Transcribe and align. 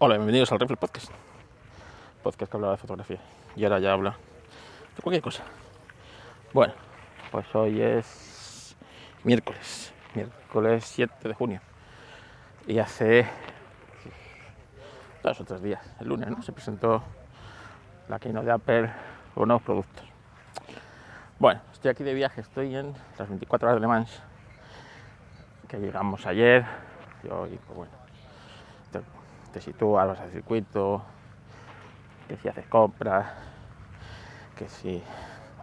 Hola, 0.00 0.14
bienvenidos 0.14 0.52
al 0.52 0.60
Rifle 0.60 0.76
Podcast. 0.76 1.10
Podcast 2.22 2.52
que 2.52 2.56
hablaba 2.56 2.74
de 2.74 2.76
fotografía. 2.76 3.18
Y 3.56 3.64
ahora 3.64 3.80
ya 3.80 3.92
habla 3.92 4.16
de 4.94 5.02
cualquier 5.02 5.24
cosa. 5.24 5.42
Bueno, 6.52 6.72
pues 7.32 7.52
hoy 7.52 7.82
es 7.82 8.76
miércoles, 9.24 9.92
miércoles 10.14 10.84
7 10.84 11.26
de 11.26 11.34
junio. 11.34 11.60
Y 12.68 12.78
hace 12.78 13.26
dos 15.24 15.40
o 15.40 15.44
tres 15.44 15.60
días, 15.62 15.84
el 15.98 16.06
lunes, 16.06 16.30
¿no? 16.30 16.42
Se 16.42 16.52
presentó 16.52 17.02
la 18.08 18.20
keynote 18.20 18.46
de 18.46 18.52
Apple 18.52 18.92
con 19.34 19.48
nuevos 19.48 19.64
productos. 19.64 20.04
Bueno, 21.40 21.60
estoy 21.72 21.90
aquí 21.90 22.04
de 22.04 22.14
viaje, 22.14 22.40
estoy 22.40 22.76
en 22.76 22.94
las 23.18 23.28
24 23.28 23.66
horas 23.66 23.76
de 23.78 23.80
Le 23.80 23.88
Mans, 23.88 24.22
que 25.66 25.78
llegamos 25.78 26.24
ayer. 26.24 26.64
Y 27.24 27.26
pues 27.26 27.76
bueno, 27.76 27.97
te, 29.52 29.60
sitúas, 29.60 30.06
vas 30.06 30.20
al 30.20 30.30
circuito, 30.30 31.02
que 32.28 32.36
si 32.36 32.48
haces 32.48 32.66
compras, 32.66 33.26
que 34.56 34.68
si 34.68 35.02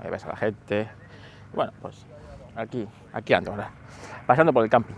ves 0.10 0.26
a 0.26 0.30
la 0.30 0.36
gente. 0.36 0.88
Bueno, 1.54 1.72
pues 1.82 2.06
aquí, 2.56 2.88
aquí 3.14 3.34
ando 3.34 3.52
ahora, 3.52 3.70
pasando 4.26 4.52
por 4.52 4.64
el 4.64 4.70
camping. 4.70 4.96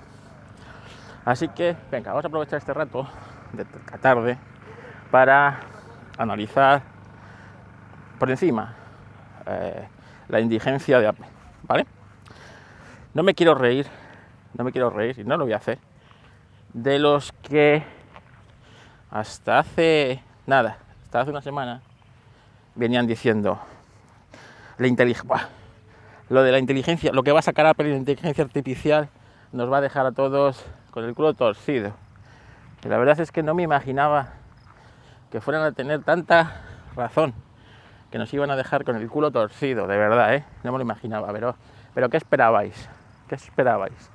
Así 1.26 1.50
que, 1.50 1.76
venga, 1.92 2.12
vamos 2.12 2.26
a 2.26 2.28
aprovechar 2.28 2.58
este 2.60 2.74
rato 2.74 3.08
de 3.54 3.66
la 3.92 3.98
tarde 3.98 4.38
para 5.12 5.60
analizar 6.18 6.82
por 8.18 8.30
encima 8.30 8.74
eh, 9.46 9.88
la 10.28 10.40
indigencia 10.40 11.00
de 11.00 11.08
Apple, 11.08 11.26
¿vale? 11.64 11.86
No 13.14 13.24
me 13.24 13.34
quiero 13.34 13.56
reír, 13.56 13.88
no 14.58 14.64
me 14.64 14.72
quiero 14.72 14.90
reír 14.90 15.20
y 15.20 15.24
no 15.24 15.38
lo 15.38 15.46
voy 15.46 15.54
a 15.54 15.58
hacer, 15.58 15.80
de 16.74 17.00
los 17.00 17.32
que 17.32 17.84
hasta 19.12 19.60
hace 19.60 20.22
nada, 20.46 20.78
hasta 21.04 21.22
hace 21.22 21.32
una 21.32 21.42
semana, 21.42 21.82
venían 22.76 23.08
diciendo 23.08 23.60
la 24.78 24.88
inteligencia, 24.88 25.50
lo 26.30 26.44
de 26.44 26.52
la 26.52 26.60
inteligencia, 26.60 27.12
lo 27.12 27.24
que 27.24 27.32
va 27.32 27.40
a 27.40 27.44
sacar 27.44 27.66
Apple 27.66 27.90
la 27.90 27.98
inteligencia 27.98 28.44
artificial 28.44 29.10
nos 29.52 29.72
va 29.72 29.78
a 29.78 29.82
dejar 29.82 30.06
a 30.06 30.12
todos 30.12 30.64
con 30.92 31.06
el 31.06 31.16
culo 31.16 31.34
torcido. 31.34 31.94
Y 32.84 32.90
la 32.90 32.98
verdad 32.98 33.20
es 33.20 33.32
que 33.32 33.44
no 33.44 33.54
me 33.54 33.64
imaginaba 33.64 34.30
que 35.32 35.42
fueran 35.42 35.64
a 35.64 35.72
tener 35.72 36.04
tanta 36.04 36.62
razón, 36.96 37.34
que 38.12 38.18
nos 38.18 38.34
iban 38.34 38.52
a 38.52 38.56
dejar 38.56 38.84
con 38.84 38.96
el 38.96 39.08
culo 39.10 39.32
torcido, 39.32 39.88
de 39.88 39.98
verdad, 39.98 40.36
¿eh? 40.36 40.44
No 40.64 40.72
me 40.72 40.78
lo 40.78 40.84
imaginaba, 40.84 41.32
pero, 41.34 41.56
pero 41.94 42.10
¿qué 42.10 42.18
esperabais? 42.18 42.88
¿Qué 43.28 43.36
esperabais? 43.36 44.12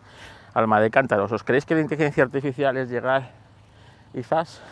Alma 0.54 0.80
de 0.80 0.90
cántaros, 0.90 1.32
¿os 1.32 1.42
creéis 1.44 1.66
que 1.66 1.74
la 1.74 1.80
inteligencia 1.80 2.24
artificial 2.24 2.76
es 2.76 2.88
llegar 2.88 3.30
quizás? 4.12 4.62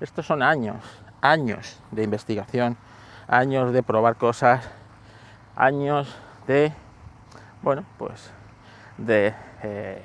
Estos 0.00 0.26
son 0.26 0.42
años, 0.42 0.76
años 1.22 1.80
de 1.90 2.02
investigación, 2.02 2.76
años 3.28 3.72
de 3.72 3.82
probar 3.82 4.16
cosas, 4.16 4.68
años 5.56 6.14
de, 6.46 6.72
bueno, 7.62 7.84
pues 7.96 8.30
de, 8.98 9.34
eh, 9.62 10.02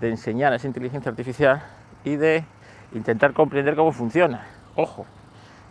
de 0.00 0.10
enseñar 0.10 0.52
esa 0.52 0.66
inteligencia 0.66 1.10
artificial 1.10 1.62
y 2.04 2.16
de 2.16 2.44
intentar 2.92 3.32
comprender 3.32 3.74
cómo 3.74 3.90
funciona. 3.92 4.46
Ojo, 4.74 5.06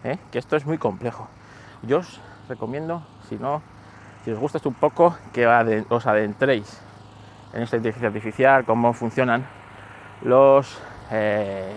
¿eh? 0.03 0.17
que 0.31 0.39
esto 0.39 0.55
es 0.55 0.65
muy 0.65 0.79
complejo. 0.79 1.27
Yo 1.83 1.99
os 1.99 2.19
recomiendo, 2.49 3.05
si 3.29 3.35
no, 3.35 3.61
si 4.23 4.31
os 4.31 4.39
gusta 4.39 4.57
esto 4.57 4.69
un 4.69 4.75
poco, 4.75 5.15
que 5.33 5.45
os 5.45 6.07
adentréis 6.07 6.81
en 7.53 7.61
esta 7.61 7.77
inteligencia 7.77 8.07
artificial, 8.07 8.65
cómo 8.65 8.91
funcionan 8.93 9.45
los, 10.23 10.79
eh, 11.11 11.71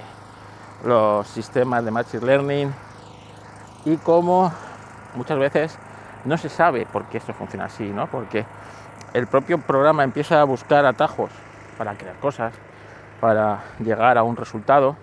los 0.84 1.26
sistemas 1.26 1.84
de 1.84 1.90
Machine 1.90 2.24
Learning 2.24 2.72
y 3.84 3.96
cómo 3.98 4.52
muchas 5.14 5.38
veces 5.38 5.78
no 6.24 6.36
se 6.36 6.48
sabe 6.48 6.86
por 6.86 7.04
qué 7.06 7.18
esto 7.18 7.32
funciona 7.32 7.66
así, 7.66 7.88
¿no? 7.88 8.06
Porque 8.06 8.44
el 9.14 9.26
propio 9.26 9.58
programa 9.58 10.04
empieza 10.04 10.40
a 10.40 10.44
buscar 10.44 10.84
atajos 10.84 11.30
para 11.76 11.94
crear 11.94 12.16
cosas, 12.16 12.52
para 13.20 13.60
llegar 13.78 14.18
a 14.18 14.22
un 14.22 14.36
resultado, 14.36 14.96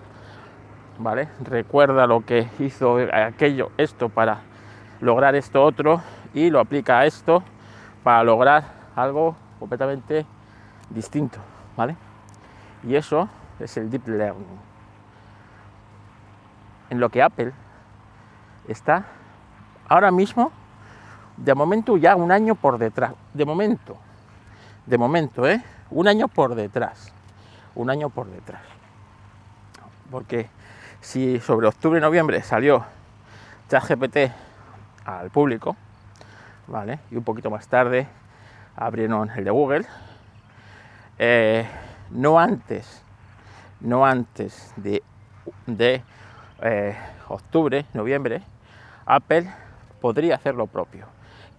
¿vale? 0.98 1.28
Recuerda 1.40 2.06
lo 2.06 2.24
que 2.24 2.48
hizo 2.58 2.98
aquello, 3.12 3.70
esto 3.76 4.08
para 4.08 4.40
lograr 5.00 5.34
esto 5.34 5.62
otro 5.62 6.00
y 6.32 6.50
lo 6.50 6.60
aplica 6.60 7.00
a 7.00 7.06
esto 7.06 7.42
para 8.02 8.22
lograr 8.22 8.64
algo 8.94 9.36
completamente 9.58 10.26
distinto, 10.90 11.38
¿vale? 11.76 11.96
Y 12.84 12.94
eso 12.94 13.28
es 13.58 13.76
el 13.76 13.90
deep 13.90 14.06
learning. 14.06 14.75
En 16.90 17.00
lo 17.00 17.08
que 17.08 17.22
Apple 17.22 17.52
está 18.68 19.06
ahora 19.88 20.10
mismo, 20.10 20.52
de 21.36 21.54
momento 21.54 21.96
ya 21.96 22.16
un 22.16 22.32
año 22.32 22.54
por 22.54 22.78
detrás, 22.78 23.12
de 23.34 23.44
momento, 23.44 23.96
de 24.86 24.98
momento, 24.98 25.46
¿eh? 25.46 25.62
Un 25.90 26.08
año 26.08 26.28
por 26.28 26.54
detrás, 26.54 27.12
un 27.74 27.90
año 27.90 28.08
por 28.08 28.26
detrás. 28.26 28.62
Porque 30.10 30.48
si 31.00 31.40
sobre 31.40 31.66
octubre 31.68 31.98
y 31.98 32.02
noviembre 32.02 32.42
salió 32.42 32.84
ChatGPT 33.68 34.32
al 35.04 35.30
público, 35.30 35.76
¿vale? 36.66 37.00
Y 37.10 37.16
un 37.16 37.24
poquito 37.24 37.50
más 37.50 37.68
tarde 37.68 38.08
abrieron 38.76 39.30
el 39.30 39.44
de 39.44 39.50
Google, 39.50 39.86
eh, 41.18 41.66
no 42.10 42.38
antes, 42.38 43.02
no 43.80 44.04
antes 44.04 44.72
de, 44.76 45.02
de 45.66 46.02
eh, 46.62 46.96
octubre, 47.28 47.86
noviembre, 47.92 48.42
Apple 49.04 49.50
podría 50.00 50.36
hacer 50.36 50.54
lo 50.54 50.66
propio. 50.66 51.06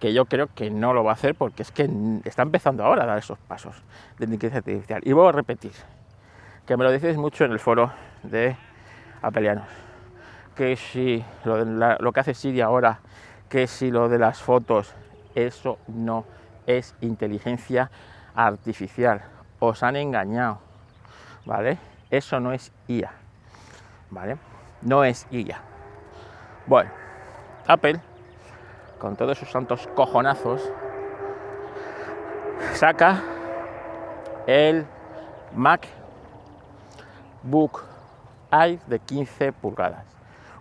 Que 0.00 0.12
yo 0.12 0.26
creo 0.26 0.48
que 0.54 0.70
no 0.70 0.92
lo 0.92 1.02
va 1.02 1.10
a 1.10 1.14
hacer 1.14 1.34
porque 1.34 1.62
es 1.62 1.72
que 1.72 1.90
está 2.24 2.42
empezando 2.42 2.84
ahora 2.84 3.02
a 3.02 3.06
dar 3.06 3.18
esos 3.18 3.38
pasos 3.38 3.82
de 4.18 4.26
inteligencia 4.26 4.58
artificial. 4.58 5.02
Y 5.04 5.12
voy 5.12 5.28
a 5.28 5.32
repetir, 5.32 5.72
que 6.66 6.76
me 6.76 6.84
lo 6.84 6.90
decís 6.90 7.16
mucho 7.16 7.44
en 7.44 7.52
el 7.52 7.58
foro 7.58 7.92
de 8.22 8.56
Apelianos, 9.22 9.66
que 10.54 10.76
si 10.76 11.24
lo, 11.44 11.64
lo 11.64 12.12
que 12.12 12.20
hace 12.20 12.34
Siri 12.34 12.60
ahora, 12.60 13.00
que 13.48 13.66
si 13.66 13.90
lo 13.90 14.08
de 14.08 14.18
las 14.18 14.40
fotos, 14.40 14.94
eso 15.34 15.78
no 15.88 16.24
es 16.66 16.94
inteligencia 17.00 17.90
artificial. 18.34 19.22
Os 19.58 19.82
han 19.82 19.96
engañado, 19.96 20.60
¿vale? 21.44 21.78
Eso 22.10 22.38
no 22.38 22.52
es 22.52 22.72
IA, 22.86 23.10
¿vale? 24.10 24.36
No 24.82 25.04
es 25.04 25.26
IA. 25.30 25.60
Bueno, 26.66 26.90
Apple, 27.66 28.00
con 28.98 29.16
todos 29.16 29.38
sus 29.38 29.50
santos 29.50 29.88
cojonazos, 29.94 30.62
saca 32.74 33.22
el 34.46 34.86
MacBook 35.54 35.88
Air 38.50 38.80
de 38.86 38.98
15 38.98 39.52
pulgadas. 39.52 40.04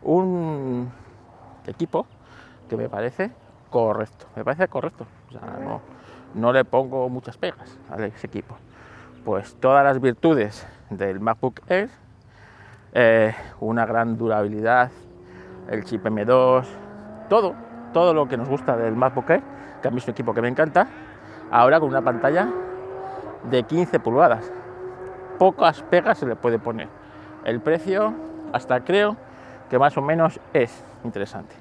Un 0.02 0.92
equipo 1.66 2.06
que 2.70 2.78
me 2.78 2.90
parece 2.90 3.32
correcto, 3.70 4.26
me 4.36 4.44
parece 4.44 4.68
correcto. 4.68 5.06
No, 5.64 5.82
no 6.34 6.54
le 6.54 6.66
pongo 6.66 7.10
muchas 7.10 7.38
pegas 7.38 7.78
a 7.90 8.04
ese 8.06 8.28
equipo. 8.28 8.58
Pues 9.24 9.56
todas 9.60 9.84
las 9.84 10.00
virtudes 10.00 10.66
del 10.90 11.20
MacBook 11.20 11.62
Air, 11.70 11.90
eh, 13.00 13.32
una 13.60 13.86
gran 13.86 14.18
durabilidad, 14.18 14.90
el 15.70 15.84
chip 15.84 16.04
M2, 16.04 16.66
todo, 17.30 17.54
todo 17.94 18.12
lo 18.12 18.28
que 18.28 18.38
nos 18.38 18.50
gusta 18.50 18.76
del 18.76 18.96
MacBook 18.96 19.28
que 19.28 19.88
a 19.88 19.92
mí 19.92 20.00
es 20.00 20.06
un 20.06 20.14
equipo 20.14 20.34
que 20.34 20.42
me 20.42 20.48
encanta, 20.48 20.88
ahora 21.52 21.80
con 21.80 21.90
una 21.90 22.02
pantalla 22.02 22.50
de 23.52 23.62
15 23.62 24.00
pulgadas. 24.00 24.52
Pocas 25.38 25.84
pegas 25.84 26.18
se 26.18 26.26
le 26.26 26.36
puede 26.36 26.58
poner. 26.58 26.88
El 27.46 27.62
precio, 27.62 28.16
hasta 28.52 28.84
creo 28.84 29.16
que 29.70 29.78
más 29.78 29.96
o 29.96 30.02
menos 30.02 30.40
es 30.54 30.84
interesante. 31.04 31.54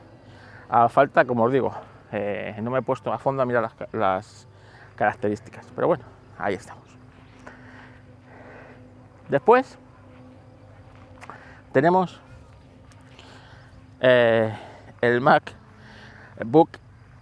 A 0.71 0.89
falta, 0.89 1.27
como 1.27 1.45
os 1.45 1.53
digo, 1.53 1.71
eh, 2.13 2.59
no 2.63 2.71
me 2.71 2.79
he 2.79 2.83
puesto 2.83 3.13
a 3.13 3.19
fondo 3.19 3.43
a 3.43 3.45
mirar 3.45 3.71
las 3.93 4.49
características, 4.95 5.71
pero 5.75 5.87
bueno, 5.87 6.05
ahí 6.39 6.55
estamos. 6.55 6.97
Después 9.29 9.79
tenemos 11.77 12.19
eh, 14.01 14.51
el 15.03 15.21
Mac 15.21 15.53
Book, 16.43 16.71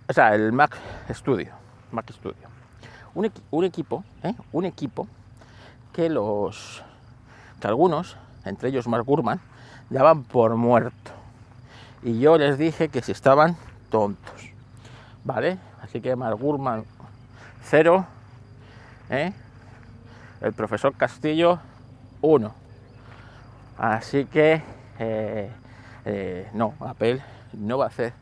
o 0.09 0.13
sea, 0.13 0.33
el 0.33 0.53
Mac 0.53 0.79
Studio, 1.11 1.53
Mac 1.91 2.09
Studio. 2.13 2.47
Un, 3.17 3.33
un 3.51 3.65
equipo, 3.65 4.05
¿eh? 4.23 4.33
un 4.53 4.65
equipo 4.65 5.09
que 5.93 6.09
los 6.09 6.85
que 7.61 7.67
algunos, 7.67 8.17
entre 8.45 8.69
ellos 8.69 8.87
Mark 8.87 9.05
Gurman, 9.05 9.41
daban 9.91 10.23
por 10.23 10.55
muerto. 10.55 11.11
Y 12.05 12.21
yo 12.21 12.39
les 12.39 12.57
dije 12.57 12.91
que 12.91 13.03
si 13.03 13.11
estaban 13.11 13.57
tontos, 13.91 14.53
¿vale? 15.25 15.59
Así 15.83 16.01
que 16.01 16.15
Mark 16.15 16.39
Gurman 16.39 16.85
cero, 17.65 18.07
¿eh? 19.11 19.33
el 20.41 20.53
profesor 20.53 20.95
Castillo 20.95 21.59
1. 22.21 22.64
Así 23.79 24.25
que 24.27 24.63
eh, 24.99 25.51
eh, 26.05 26.49
no, 26.53 26.75
Apple 26.81 27.23
no 27.53 27.79
va 27.79 27.87
a 27.87 27.89
hacer. 27.89 28.13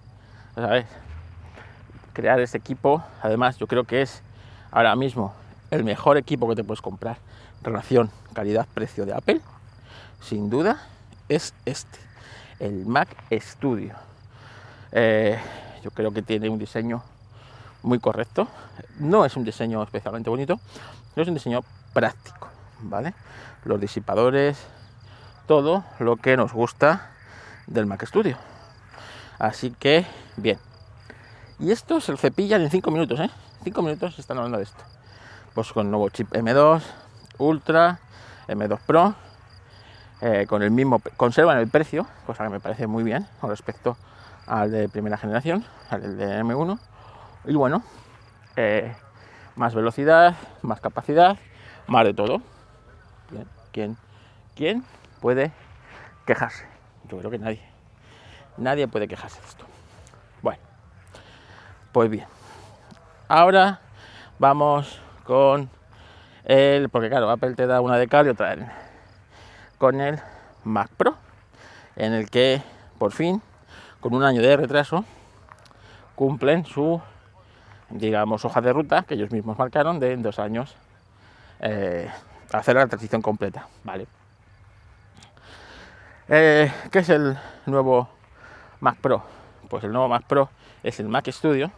Crear 2.13 2.41
ese 2.41 2.59
equipo, 2.59 3.03
además 3.23 3.57
yo 3.59 3.67
creo 3.67 3.85
que 3.85 4.03
es 4.03 4.23
ahora 4.71 4.95
mismo 4.97 5.33
el 5.71 5.85
mejor 5.85 6.19
equipo 6.19 6.49
que 6.49 6.55
te 6.55 6.65
puedes 6.65 6.83
comprar, 6.83 7.17
relación 7.63 8.11
calidad-precio 8.35 9.07
de 9.07 9.15
Apple, 9.15 9.41
sin 10.21 10.51
duda, 10.51 10.77
es 11.29 11.55
este, 11.65 11.99
el 12.61 12.85
Mac 12.85 13.09
Studio. 13.33 13.95
Eh, 14.93 15.39
yo 15.83 15.91
creo 15.91 16.13
que 16.13 16.21
tiene 16.21 16.51
un 16.51 16.59
diseño 16.59 17.03
muy 17.83 17.99
correcto, 17.99 18.49
no 18.99 19.25
es 19.25 19.37
un 19.37 19.45
diseño 19.45 19.83
especialmente 19.83 20.29
bonito, 20.29 20.61
pero 21.15 21.23
es 21.23 21.29
un 21.29 21.35
diseño 21.35 21.61
práctico, 21.95 22.49
¿vale? 22.83 23.15
Los 23.65 23.81
disipadores, 23.81 24.59
todo 25.47 25.85
lo 25.99 26.17
que 26.17 26.37
nos 26.37 26.53
gusta 26.53 27.11
del 27.67 27.87
Mac 27.87 28.05
Studio. 28.05 28.37
Así 29.39 29.71
que, 29.71 30.07
bien. 30.37 30.59
Y 31.59 31.71
esto 31.71 32.01
se 32.01 32.13
lo 32.13 32.19
cepillan 32.19 32.63
en 32.63 32.71
5 32.71 32.91
minutos, 32.91 33.21
¿eh? 33.21 33.31
5 33.65 33.83
minutos 33.83 34.19
están 34.19 34.39
hablando 34.39 34.59
de 34.59 34.65
esto. 34.65 34.83
Pues 35.55 35.73
con 35.73 35.91
nuevo 35.91 36.09
chip 36.09 36.33
M2 36.33 36.83
Ultra, 37.39 37.99
M2 38.49 38.79
Pro, 38.87 39.15
eh, 40.21 40.47
con 40.49 40.63
el 40.63 40.71
mismo, 40.71 41.01
conservan 41.17 41.59
el 41.59 41.69
precio, 41.69 42.07
cosa 42.27 42.45
que 42.45 42.51
me 42.51 42.61
parece 42.61 42.87
muy 42.87 43.03
bien 43.03 43.27
con 43.41 43.51
respecto 43.51 43.97
al 44.47 44.71
de 44.71 44.89
primera 44.89 45.17
generación, 45.17 45.65
al 45.91 46.17
de 46.17 46.43
M1. 46.43 46.79
Y 47.47 47.55
bueno, 47.55 47.83
eh, 48.57 48.95
más 49.57 49.75
velocidad, 49.75 50.37
más 50.63 50.81
capacidad, 50.81 51.37
más 51.87 52.05
de 52.05 52.15
todo. 52.15 52.43
¿Quién, 53.73 53.97
¿Quién 54.55 54.85
puede 55.23 55.53
quejarse? 56.27 56.67
Yo 57.09 57.17
creo 57.19 57.31
que 57.31 57.39
nadie. 57.39 57.63
Nadie 58.59 58.89
puede 58.89 59.09
quejarse 59.09 59.41
de 59.41 59.47
esto. 59.47 59.65
Bueno, 60.43 60.61
pues 61.93 62.11
bien. 62.11 62.27
Ahora 63.29 63.81
vamos 64.39 65.01
con 65.25 65.71
el, 66.45 66.89
porque 66.91 67.09
claro, 67.09 67.31
Apple 67.31 67.55
te 67.55 67.67
da 67.67 67.81
una 67.81 67.97
de 67.97 68.09
cal 68.09 68.27
y 68.27 68.31
otra 68.31 68.57
de 68.57 68.67
con 69.79 70.01
el 70.01 70.21
Mac 70.65 70.91
Pro, 70.97 71.17
en 71.97 72.13
el 72.13 72.29
que 72.29 72.61
por 72.99 73.13
fin, 73.13 73.41
con 74.01 74.15
un 74.15 74.23
año 74.23 74.43
de 74.43 74.57
retraso, 74.57 75.05
cumplen 76.15 76.67
su, 76.67 77.01
digamos, 77.91 78.45
hoja 78.45 78.61
de 78.61 78.73
ruta 78.73 79.03
que 79.03 79.15
ellos 79.15 79.31
mismos 79.31 79.59
marcaron 79.59 79.99
de 79.99 80.13
en 80.13 80.23
dos 80.23 80.39
años 80.39 80.77
eh, 81.61 82.09
hacer 82.53 82.77
la 82.77 82.87
transición 82.87 83.23
completa, 83.23 83.67
¿vale? 83.85 84.07
Eh, 86.35 86.73
¿Qué 86.91 87.01
es 87.01 87.11
el 87.11 87.37
nuevo 87.67 88.09
Mac 88.81 88.97
Pro? 89.03 89.23
Pues 89.69 89.85
el 89.85 89.93
nuevo 89.93 90.09
Mac 90.09 90.25
Pro 90.27 90.49
es 90.83 90.99
el 90.99 91.07
Mac 91.07 91.29
Studio 91.31 91.71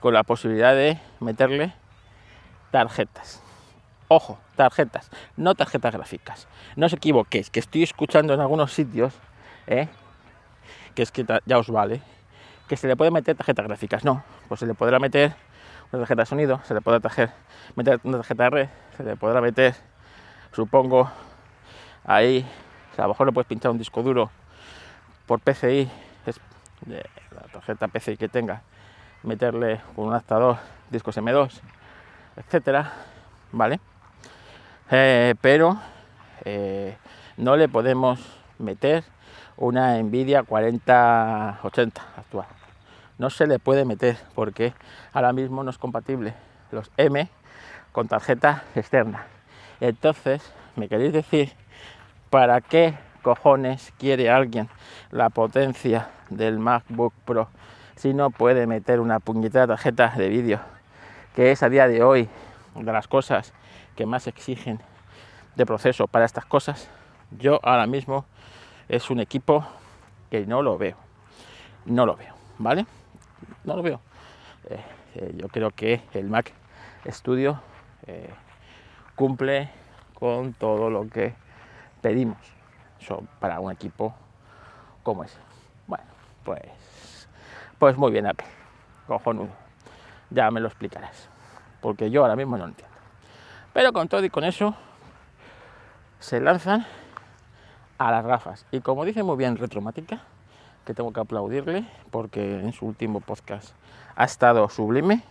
con 0.00 0.12
la 0.12 0.24
posibilidad 0.24 0.74
de 0.74 1.00
meterle 1.20 1.72
tarjetas. 2.70 3.42
Ojo, 4.08 4.38
tarjetas, 4.56 5.10
no 5.38 5.54
tarjetas 5.54 5.94
gráficas. 5.94 6.48
No 6.76 6.84
os 6.84 6.92
equivoquéis, 6.92 7.48
que 7.48 7.60
estoy 7.60 7.82
escuchando 7.82 8.34
en 8.34 8.40
algunos 8.40 8.74
sitios, 8.74 9.14
¿eh? 9.66 9.88
que 10.94 11.00
es 11.00 11.10
que 11.10 11.24
ya 11.46 11.56
os 11.56 11.70
vale, 11.70 12.02
que 12.68 12.76
se 12.76 12.86
le 12.86 12.94
puede 12.94 13.10
meter 13.10 13.36
tarjetas 13.36 13.66
gráficas. 13.66 14.04
No, 14.04 14.22
pues 14.48 14.60
se 14.60 14.66
le 14.66 14.74
podrá 14.74 14.98
meter 14.98 15.34
una 15.92 16.00
tarjeta 16.00 16.20
de 16.20 16.26
sonido, 16.26 16.60
se 16.64 16.74
le 16.74 16.82
podrá 16.82 17.00
meter 17.74 18.00
una 18.04 18.18
tarjeta 18.18 18.42
de 18.42 18.50
red, 18.50 18.68
se 18.98 19.02
le 19.02 19.16
podrá 19.16 19.40
meter, 19.40 19.74
supongo, 20.52 21.10
ahí 22.04 22.46
a 22.98 23.02
lo 23.02 23.08
mejor 23.08 23.26
le 23.26 23.32
puedes 23.32 23.46
pinchar 23.46 23.70
un 23.70 23.78
disco 23.78 24.02
duro 24.02 24.30
por 25.26 25.40
PCI, 25.40 25.90
es 26.26 26.40
de 26.86 27.04
la 27.34 27.42
tarjeta 27.52 27.88
PCI 27.88 28.16
que 28.16 28.28
tenga, 28.28 28.62
meterle 29.22 29.80
con 29.94 30.06
un 30.06 30.12
adaptador 30.12 30.56
discos 30.90 31.16
M2, 31.16 31.60
etcétera, 32.36 32.92
¿vale? 33.52 33.80
Eh, 34.90 35.34
pero 35.40 35.78
eh, 36.44 36.96
no 37.36 37.56
le 37.56 37.68
podemos 37.68 38.20
meter 38.58 39.04
una 39.56 40.00
Nvidia 40.00 40.42
4080 40.42 42.02
actual. 42.16 42.46
No 43.18 43.30
se 43.30 43.46
le 43.46 43.58
puede 43.58 43.84
meter 43.84 44.16
porque 44.34 44.74
ahora 45.12 45.32
mismo 45.32 45.64
no 45.64 45.70
es 45.70 45.78
compatible 45.78 46.34
los 46.70 46.90
M 46.96 47.28
con 47.92 48.08
tarjeta 48.08 48.64
externa. 48.74 49.26
Entonces, 49.80 50.42
¿me 50.76 50.88
queréis 50.88 51.12
decir 51.12 51.52
¿Para 52.30 52.60
qué 52.60 52.94
cojones 53.22 53.92
quiere 53.98 54.30
alguien 54.30 54.68
la 55.12 55.30
potencia 55.30 56.10
del 56.28 56.58
MacBook 56.58 57.14
Pro 57.24 57.48
si 57.94 58.14
no 58.14 58.30
puede 58.30 58.66
meter 58.66 58.98
una 58.98 59.20
puñetera 59.20 59.68
tarjeta 59.68 60.12
de 60.16 60.28
vídeo? 60.28 60.60
Que 61.36 61.52
es 61.52 61.62
a 61.62 61.68
día 61.68 61.86
de 61.86 62.02
hoy 62.02 62.28
de 62.74 62.92
las 62.92 63.06
cosas 63.06 63.52
que 63.94 64.06
más 64.06 64.26
exigen 64.26 64.80
de 65.54 65.66
proceso 65.66 66.08
para 66.08 66.24
estas 66.24 66.44
cosas. 66.44 66.88
Yo 67.30 67.60
ahora 67.62 67.86
mismo 67.86 68.24
es 68.88 69.08
un 69.08 69.20
equipo 69.20 69.64
que 70.28 70.46
no 70.46 70.62
lo 70.62 70.78
veo. 70.78 70.96
No 71.84 72.06
lo 72.06 72.16
veo, 72.16 72.34
¿vale? 72.58 72.86
No 73.64 73.76
lo 73.76 73.82
veo. 73.82 74.00
Eh, 74.68 74.80
eh, 75.14 75.32
yo 75.36 75.46
creo 75.46 75.70
que 75.70 76.02
el 76.12 76.28
Mac 76.28 76.52
Studio 77.06 77.60
eh, 78.08 78.30
cumple 79.14 79.70
con 80.14 80.54
todo 80.54 80.90
lo 80.90 81.08
que 81.08 81.45
pedimos 82.06 82.38
para 83.40 83.58
un 83.58 83.72
equipo 83.72 84.14
como 85.02 85.24
ese. 85.24 85.38
Bueno, 85.88 86.04
pues, 86.44 87.28
pues 87.80 87.96
muy 87.96 88.12
bien, 88.12 88.28
Apple. 88.28 88.46
Cojonudo. 89.08 89.48
Ya 90.30 90.48
me 90.52 90.60
lo 90.60 90.68
explicarás. 90.68 91.28
Porque 91.80 92.08
yo 92.08 92.22
ahora 92.22 92.36
mismo 92.36 92.56
no 92.56 92.66
entiendo. 92.66 92.94
Pero 93.72 93.92
con 93.92 94.06
todo 94.06 94.24
y 94.24 94.30
con 94.30 94.44
eso, 94.44 94.76
se 96.20 96.38
lanzan 96.38 96.86
a 97.98 98.12
las 98.12 98.24
gafas. 98.24 98.66
Y 98.70 98.82
como 98.82 99.04
dice 99.04 99.24
muy 99.24 99.36
bien 99.36 99.56
Retromática, 99.56 100.20
que 100.84 100.94
tengo 100.94 101.12
que 101.12 101.18
aplaudirle 101.18 101.88
porque 102.12 102.60
en 102.60 102.72
su 102.72 102.86
último 102.86 103.20
podcast 103.20 103.74
ha 104.14 104.24
estado 104.24 104.68
sublime, 104.68 105.24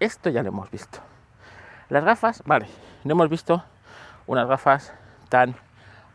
esto 0.00 0.28
ya 0.28 0.42
lo 0.42 0.50
hemos 0.50 0.70
visto. 0.70 0.98
Las 1.88 2.04
gafas, 2.04 2.42
vale, 2.44 2.66
no 3.04 3.12
hemos 3.12 3.30
visto 3.30 3.64
unas 4.26 4.46
gafas 4.46 4.92
tan 5.32 5.54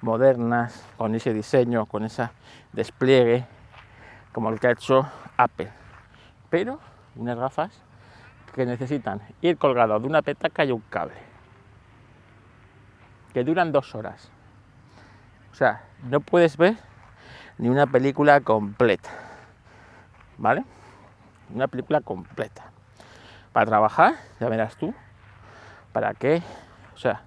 modernas, 0.01 0.85
con 0.95 1.15
ese 1.15 1.33
diseño, 1.33 1.87
con 1.87 2.03
ese 2.03 2.29
despliegue, 2.71 3.47
como 4.31 4.49
el 4.49 4.59
que 4.59 4.67
ha 4.67 4.71
hecho 4.73 5.07
Apple. 5.37 5.71
Pero 6.51 6.79
unas 7.15 7.35
gafas 7.35 7.81
que 8.53 8.63
necesitan 8.67 9.19
ir 9.41 9.57
colgado 9.57 9.99
de 9.99 10.05
una 10.05 10.21
petaca 10.21 10.65
y 10.65 10.71
un 10.71 10.81
cable. 10.81 11.15
Que 13.33 13.43
duran 13.43 13.71
dos 13.71 13.95
horas. 13.95 14.29
O 15.51 15.55
sea, 15.55 15.81
no 16.03 16.19
puedes 16.19 16.55
ver 16.55 16.75
ni 17.57 17.69
una 17.69 17.87
película 17.87 18.41
completa. 18.41 19.09
¿Vale? 20.37 20.63
Una 21.55 21.67
película 21.67 22.01
completa. 22.01 22.65
Para 23.51 23.65
trabajar, 23.65 24.13
ya 24.39 24.47
verás 24.47 24.75
tú, 24.75 24.93
para 25.91 26.13
qué, 26.13 26.43
o 26.93 26.97
sea, 26.99 27.23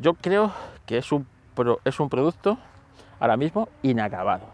yo 0.00 0.14
creo 0.14 0.52
que 0.86 0.98
es 0.98 1.12
un, 1.12 1.26
es 1.84 2.00
un 2.00 2.08
producto 2.08 2.58
ahora 3.18 3.36
mismo 3.36 3.68
inacabado, 3.82 4.46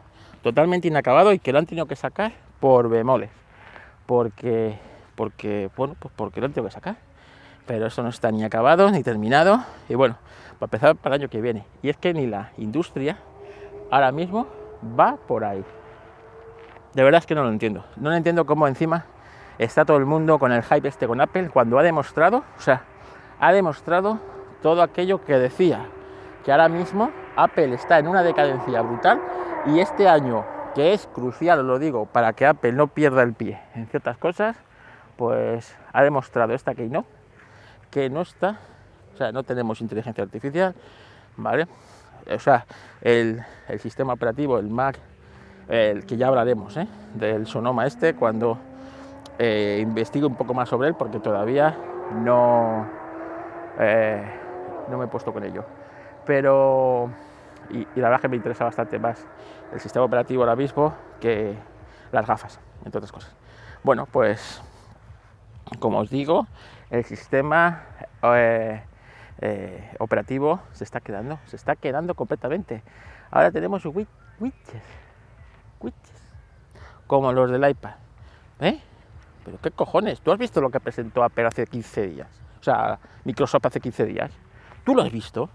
totalmente 0.42 0.88
inacabado 0.88 1.32
y 1.32 1.38
que 1.38 1.52
lo 1.52 1.58
han 1.58 1.66
tenido 1.66 1.86
que 1.86 1.96
sacar 1.96 2.32
por 2.60 2.88
bemoles, 2.88 3.30
porque, 4.06 4.78
porque, 5.14 5.70
bueno, 5.76 5.94
pues 5.98 6.12
porque 6.16 6.40
lo 6.40 6.46
han 6.46 6.52
tenido 6.52 6.68
que 6.68 6.74
sacar. 6.74 6.96
Pero 7.66 7.86
eso 7.86 8.02
no 8.02 8.10
está 8.10 8.30
ni 8.30 8.44
acabado 8.44 8.90
ni 8.92 9.02
terminado 9.02 9.64
y 9.88 9.94
bueno, 9.96 10.16
para 10.58 10.66
empezar 10.66 10.96
para 10.96 11.16
el 11.16 11.22
año 11.22 11.30
que 11.30 11.40
viene. 11.40 11.64
Y 11.82 11.88
es 11.88 11.96
que 11.96 12.14
ni 12.14 12.26
la 12.26 12.52
industria 12.58 13.18
ahora 13.90 14.12
mismo 14.12 14.46
va 14.98 15.16
por 15.16 15.44
ahí. 15.44 15.64
De 16.94 17.02
verdad 17.02 17.18
es 17.18 17.26
que 17.26 17.34
no 17.34 17.42
lo 17.42 17.48
entiendo. 17.48 17.84
No 17.96 18.10
lo 18.10 18.16
entiendo 18.16 18.46
cómo 18.46 18.68
encima 18.68 19.04
está 19.58 19.84
todo 19.84 19.96
el 19.96 20.06
mundo 20.06 20.38
con 20.38 20.52
el 20.52 20.62
hype 20.62 20.86
este 20.86 21.08
con 21.08 21.20
Apple 21.20 21.50
cuando 21.50 21.78
ha 21.78 21.82
demostrado, 21.82 22.44
o 22.56 22.60
sea, 22.60 22.84
ha 23.40 23.52
demostrado 23.52 24.20
todo 24.66 24.82
aquello 24.82 25.24
que 25.24 25.38
decía, 25.38 25.86
que 26.44 26.50
ahora 26.50 26.68
mismo 26.68 27.12
Apple 27.36 27.72
está 27.74 28.00
en 28.00 28.08
una 28.08 28.24
decadencia 28.24 28.82
brutal 28.82 29.22
y 29.64 29.78
este 29.78 30.08
año, 30.08 30.44
que 30.74 30.92
es 30.92 31.06
crucial, 31.06 31.64
lo 31.64 31.78
digo, 31.78 32.06
para 32.06 32.32
que 32.32 32.46
Apple 32.46 32.72
no 32.72 32.88
pierda 32.88 33.22
el 33.22 33.32
pie 33.32 33.60
en 33.76 33.86
ciertas 33.86 34.18
cosas, 34.18 34.56
pues 35.14 35.72
ha 35.92 36.02
demostrado 36.02 36.52
esta 36.52 36.74
que 36.74 36.88
no, 36.88 37.04
que 37.92 38.10
no 38.10 38.22
está, 38.22 38.58
o 39.14 39.16
sea, 39.16 39.30
no 39.30 39.44
tenemos 39.44 39.80
inteligencia 39.80 40.24
artificial, 40.24 40.74
¿vale? 41.36 41.68
O 42.28 42.38
sea, 42.40 42.66
el, 43.02 43.44
sistema 43.78 44.14
operativo, 44.14 44.58
el 44.58 44.68
Mac, 44.68 44.98
el 45.68 46.04
que 46.06 46.16
ya 46.16 46.26
hablaremos, 46.26 46.76
¿eh? 46.76 46.88
del 47.14 47.46
Sonoma 47.46 47.86
este, 47.86 48.14
cuando 48.14 48.58
eh, 49.38 49.78
investigue 49.80 50.26
un 50.26 50.34
poco 50.34 50.54
más 50.54 50.68
sobre 50.68 50.88
él, 50.88 50.96
porque 50.96 51.20
todavía 51.20 51.78
no... 52.24 52.84
Eh, 53.78 54.40
no 54.88 54.98
me 54.98 55.04
he 55.04 55.08
puesto 55.08 55.32
con 55.32 55.44
ello. 55.44 55.64
Pero 56.24 57.10
y, 57.70 57.86
la 57.96 58.08
verdad 58.08 58.20
que 58.20 58.28
me 58.28 58.36
interesa 58.36 58.64
bastante 58.64 58.98
más 58.98 59.26
el 59.72 59.80
sistema 59.80 60.04
operativo 60.04 60.42
ahora 60.42 60.56
mismo 60.56 60.94
que 61.20 61.56
las 62.12 62.26
gafas, 62.26 62.60
entre 62.84 62.98
otras 62.98 63.12
cosas. 63.12 63.34
Bueno, 63.82 64.06
pues 64.06 64.62
como 65.78 65.98
os 65.98 66.10
digo, 66.10 66.46
el 66.90 67.04
sistema 67.04 67.84
eh, 68.22 68.82
eh, 69.40 69.94
operativo 69.98 70.60
se 70.72 70.84
está 70.84 71.00
quedando, 71.00 71.38
se 71.46 71.56
está 71.56 71.76
quedando 71.76 72.14
completamente. 72.14 72.82
Ahora 73.30 73.50
tenemos 73.50 73.84
widgets, 73.84 74.10
widgets, 75.80 76.32
como 77.06 77.32
los 77.32 77.50
del 77.50 77.68
iPad. 77.68 77.94
¿Eh? 78.60 78.80
Pero 79.44 79.58
qué 79.60 79.70
cojones, 79.70 80.20
¿tú 80.20 80.32
has 80.32 80.38
visto 80.38 80.60
lo 80.60 80.70
que 80.70 80.80
presentó 80.80 81.22
Apple 81.22 81.46
hace 81.46 81.66
15 81.66 82.06
días? 82.06 82.28
O 82.60 82.62
sea, 82.62 82.98
Microsoft 83.24 83.66
hace 83.66 83.80
15 83.80 84.04
días. 84.06 84.45
¿Tú 84.86 84.94
lo 84.94 85.02
has 85.02 85.10
visto? 85.10 85.50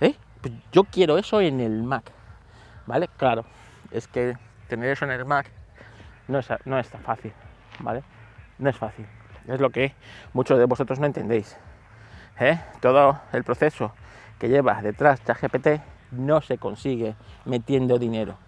¿Eh? 0.00 0.14
Pues 0.40 0.54
yo 0.72 0.84
quiero 0.84 1.18
eso 1.18 1.38
en 1.42 1.60
el 1.60 1.82
Mac. 1.82 2.10
¿Vale? 2.86 3.10
Claro, 3.18 3.44
es 3.90 4.08
que 4.08 4.38
tener 4.68 4.88
eso 4.88 5.04
en 5.04 5.10
el 5.10 5.26
Mac 5.26 5.50
no 6.28 6.38
es, 6.38 6.48
no 6.64 6.78
es 6.78 6.88
tan 6.88 7.02
fácil. 7.02 7.34
¿Vale? 7.80 8.02
No 8.58 8.70
es 8.70 8.76
fácil. 8.78 9.06
Es 9.48 9.60
lo 9.60 9.68
que 9.68 9.92
muchos 10.32 10.58
de 10.58 10.64
vosotros 10.64 10.98
no 10.98 11.04
entendéis. 11.04 11.58
¿eh? 12.40 12.58
Todo 12.80 13.20
el 13.34 13.44
proceso 13.44 13.92
que 14.38 14.48
lleva 14.48 14.80
detrás 14.80 15.22
ChatGPT 15.22 15.82
no 16.12 16.40
se 16.40 16.56
consigue 16.56 17.16
metiendo 17.44 17.98
dinero, 17.98 18.38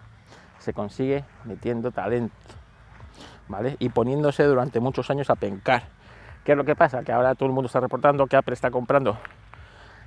se 0.57 0.73
consigue 0.73 1.25
metiendo 1.43 1.91
talento, 1.91 2.33
¿vale? 3.47 3.75
Y 3.77 3.89
poniéndose 3.89 4.45
durante 4.45 4.79
muchos 4.79 5.11
años 5.11 5.29
a 5.29 5.35
pencar. 5.35 5.83
¿Qué 6.43 6.53
es 6.53 6.57
lo 6.57 6.65
que 6.65 6.75
pasa? 6.75 7.03
Que 7.03 7.11
ahora 7.11 7.35
todo 7.35 7.47
el 7.47 7.53
mundo 7.53 7.67
está 7.67 7.79
reportando 7.79 8.25
que 8.25 8.35
Apple 8.35 8.53
está 8.53 8.71
comprando 8.71 9.19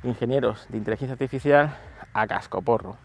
ingenieros 0.03 0.67
de 0.69 0.79
inteligencia 0.79 1.13
artificial 1.13 1.77
a 2.13 2.27
cascoporro, 2.27 2.97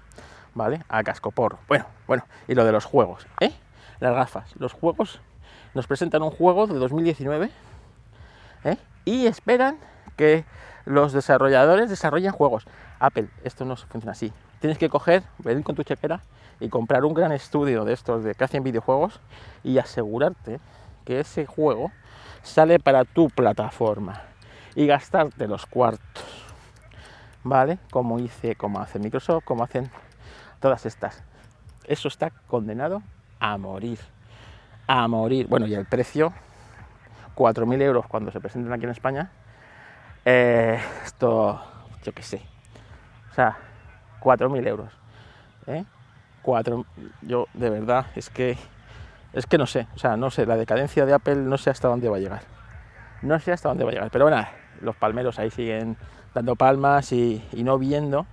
¿vale? 0.54 0.84
A 0.90 1.04
cascoporro. 1.04 1.60
Bueno, 1.68 1.86
bueno, 2.08 2.24
y 2.48 2.56
lo 2.56 2.66
de 2.66 2.72
los 2.72 2.86
juegos, 2.86 3.28
¿eh? 3.40 3.54
Las 4.00 4.14
gafas. 4.14 4.54
Los 4.58 4.74
juegos 4.74 5.22
nos 5.74 5.88
presentan 5.88 6.24
un 6.24 6.32
juego 6.32 6.68
de 6.68 6.76
2019 6.76 7.52
¿eh? 8.64 8.78
y 9.04 9.28
esperan 9.28 9.78
que 10.16 10.46
los 10.86 11.14
desarrolladores 11.14 11.90
desarrollen 11.90 12.32
juegos. 12.32 12.66
Apple, 13.00 13.28
esto 13.44 13.66
no 13.66 13.76
funciona 13.76 14.14
así. 14.14 14.32
Tienes 14.60 14.78
que 14.78 14.90
coger, 14.90 15.24
venir 15.40 15.64
con 15.64 15.76
tu 15.76 15.84
chequera 15.84 16.22
y 16.60 16.70
comprar 16.70 17.04
un 17.06 17.14
gran 17.14 17.32
estudio 17.32 17.84
de 17.84 17.94
estos 17.94 18.24
de 18.24 18.34
que 18.34 18.44
hacen 18.44 18.64
videojuegos 18.64 19.20
y 19.64 19.78
asegurarte 19.78 20.60
que 21.04 21.20
ese 21.20 21.46
juego 21.46 21.92
sale 22.42 22.80
para 22.80 23.04
tu 23.04 23.30
plataforma 23.30 24.22
y 24.76 24.88
gastarte 24.88 25.48
los 25.48 25.66
cuartos. 25.66 26.45
¿Vale? 27.46 27.78
Como 27.92 28.18
hice, 28.20 28.56
como 28.56 28.80
hace 28.80 28.98
Microsoft, 28.98 29.44
como 29.44 29.64
hacen 29.64 29.90
todas 30.60 30.86
estas. 30.88 31.24
Eso 31.86 32.08
está 32.08 32.32
condenado 32.48 33.04
a 33.40 33.56
morir. 33.60 34.00
A 34.88 35.08
morir. 35.08 35.48
Bueno, 35.48 35.68
y 35.68 35.76
el 35.76 35.86
precio, 35.86 36.34
4.000 37.36 37.82
euros 37.84 38.08
cuando 38.08 38.32
se 38.32 38.40
presenten 38.40 38.74
aquí 38.74 38.86
en 38.86 38.90
España. 38.90 39.30
Eh, 40.26 40.80
esto, 41.06 41.62
yo 42.04 42.12
qué 42.14 42.24
sé. 42.24 42.42
O 43.30 43.36
sea, 43.36 43.58
4.000 44.22 44.68
euros. 44.68 44.92
¿eh? 45.68 45.86
Cuatro, 46.42 46.86
yo 47.22 47.48
de 47.54 47.70
verdad 47.70 48.08
es 48.16 48.32
que 48.32 48.58
es 49.34 49.46
que 49.46 49.58
no 49.58 49.68
sé, 49.68 49.88
o 49.96 50.00
sea, 50.00 50.18
no 50.18 50.32
sé, 50.32 50.46
la 50.46 50.56
decadencia 50.56 51.06
de 51.06 51.14
Apple 51.14 51.36
no 51.36 51.58
sé 51.58 51.70
hasta 51.70 51.90
dónde 51.90 52.10
va 52.10 52.18
a 52.18 52.20
llegar. 52.20 52.42
No 53.22 53.40
sé 53.40 53.52
hasta 53.52 53.70
dónde 53.70 53.84
va 53.84 53.92
a 53.92 53.94
llegar, 53.94 54.10
pero 54.10 54.26
bueno, 54.26 54.44
los 54.82 54.96
palmeros 54.96 55.38
ahí 55.38 55.52
siguen 55.52 55.98
dando 56.36 56.58
palmas 56.58 57.14
y, 57.14 57.42
no 57.54 57.80
viendo, 57.80 58.28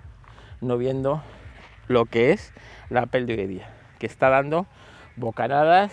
no 0.60 0.76
viendo 0.76 1.22
lo 1.86 2.04
que 2.04 2.32
es 2.32 2.52
la 2.90 3.02
Apple 3.02 3.24
de 3.24 3.34
hoy 3.34 3.46
día, 3.46 3.70
que 4.00 4.06
está 4.06 4.28
dando 4.28 4.66
bocanadas 5.16 5.92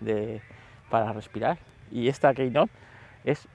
de, 0.00 0.42
para 0.90 1.12
respirar. 1.12 1.58
Y 1.92 2.08
esta 2.08 2.34
Keynote 2.34 2.72
es 3.24 3.46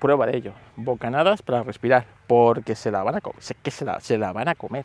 prueba 0.00 0.26
de 0.26 0.36
ello. 0.36 0.54
Bocanadas 0.74 1.40
para 1.40 1.62
respirar, 1.62 2.04
porque 2.26 2.74
se 2.74 2.90
la 2.90 3.04
van 3.04 3.14
a 3.14 3.20
comer, 3.20 3.40
que 3.62 3.70
se 3.70 3.84
la, 3.84 4.00
se 4.00 4.18
la 4.18 4.32
van 4.32 4.48
a 4.48 4.56
comer. 4.56 4.84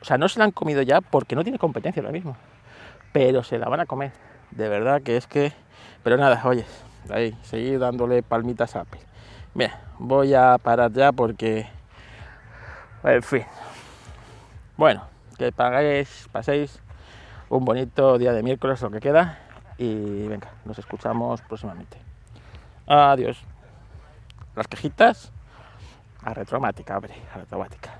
O 0.00 0.04
sea, 0.04 0.16
no 0.16 0.28
se 0.28 0.38
la 0.38 0.44
han 0.44 0.52
comido 0.52 0.80
ya 0.82 1.00
porque 1.00 1.34
no 1.34 1.42
tiene 1.42 1.58
competencia 1.58 2.00
ahora 2.00 2.12
mismo, 2.12 2.36
pero 3.12 3.42
se 3.42 3.58
la 3.58 3.68
van 3.68 3.80
a 3.80 3.86
comer. 3.86 4.12
De 4.52 4.68
verdad 4.68 5.02
que 5.02 5.16
es 5.16 5.26
que... 5.26 5.52
Pero 6.04 6.16
nada, 6.16 6.40
oye, 6.44 6.64
ahí, 7.10 7.36
seguir 7.42 7.80
dándole 7.80 8.22
palmitas 8.22 8.76
a 8.76 8.82
Apple. 8.82 9.07
Mira, 9.58 9.76
voy 9.98 10.34
a 10.34 10.56
parar 10.56 10.92
ya 10.92 11.10
porque... 11.10 11.66
En 13.02 13.22
fin. 13.24 13.44
Bueno, 14.76 15.02
que 15.36 15.50
pagáis, 15.50 16.28
paséis 16.30 16.80
un 17.48 17.64
bonito 17.64 18.18
día 18.18 18.32
de 18.32 18.44
miércoles, 18.44 18.80
lo 18.82 18.90
que 18.92 19.00
queda. 19.00 19.40
Y 19.76 20.28
venga, 20.28 20.48
nos 20.64 20.78
escuchamos 20.78 21.42
próximamente. 21.42 21.98
Adiós. 22.86 23.42
Las 24.54 24.68
quejitas 24.68 25.32
a 26.22 26.34
retromática, 26.34 26.96
hombre, 26.96 27.16
a 27.34 27.38
retromática. 27.38 27.90